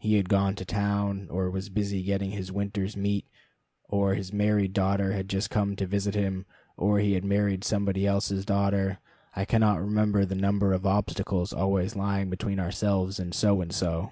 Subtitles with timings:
[0.00, 3.28] He had gone to town; or was busy getting his winter's meat;
[3.84, 6.46] or his married daughter had just come to visit him,
[6.76, 8.98] or he had married somebody else's daughter.
[9.36, 14.10] I cannot remember the number of obstacles always lying between ourselves and So and So.